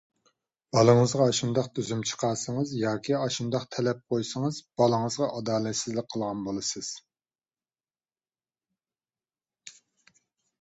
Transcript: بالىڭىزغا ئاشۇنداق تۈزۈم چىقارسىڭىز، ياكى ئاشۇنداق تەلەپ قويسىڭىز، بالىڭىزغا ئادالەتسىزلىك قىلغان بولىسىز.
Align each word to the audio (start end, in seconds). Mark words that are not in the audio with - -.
بالىڭىزغا 0.75 1.25
ئاشۇنداق 1.31 1.67
تۈزۈم 1.79 1.99
چىقارسىڭىز، 2.11 2.71
ياكى 2.83 3.13
ئاشۇنداق 3.17 3.67
تەلەپ 3.75 3.99
قويسىڭىز، 4.15 4.57
بالىڭىزغا 4.83 5.29
ئادالەتسىزلىك 5.35 6.09
قىلغان 6.15 6.43
بولىسىز. 6.49 6.91